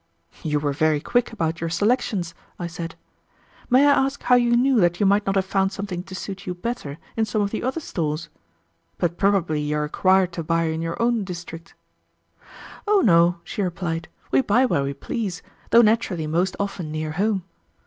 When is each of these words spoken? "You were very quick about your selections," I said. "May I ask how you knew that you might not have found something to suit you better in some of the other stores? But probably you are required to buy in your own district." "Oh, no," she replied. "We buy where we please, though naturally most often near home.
"You 0.41 0.59
were 0.59 0.73
very 0.73 0.99
quick 0.99 1.31
about 1.31 1.61
your 1.61 1.69
selections," 1.69 2.33
I 2.57 2.65
said. 2.65 2.95
"May 3.69 3.85
I 3.85 3.91
ask 3.91 4.23
how 4.23 4.33
you 4.33 4.57
knew 4.57 4.79
that 4.79 4.99
you 4.99 5.05
might 5.05 5.27
not 5.27 5.35
have 5.35 5.45
found 5.45 5.71
something 5.71 6.01
to 6.01 6.15
suit 6.15 6.47
you 6.47 6.55
better 6.55 6.97
in 7.15 7.25
some 7.25 7.43
of 7.43 7.51
the 7.51 7.61
other 7.61 7.79
stores? 7.81 8.27
But 8.97 9.15
probably 9.19 9.61
you 9.61 9.75
are 9.77 9.83
required 9.83 10.31
to 10.33 10.43
buy 10.43 10.63
in 10.63 10.81
your 10.81 10.99
own 10.99 11.23
district." 11.23 11.75
"Oh, 12.87 13.01
no," 13.01 13.41
she 13.43 13.61
replied. 13.61 14.07
"We 14.31 14.41
buy 14.41 14.65
where 14.65 14.81
we 14.81 14.95
please, 14.95 15.43
though 15.69 15.83
naturally 15.83 16.25
most 16.25 16.55
often 16.59 16.91
near 16.91 17.11
home. 17.11 17.43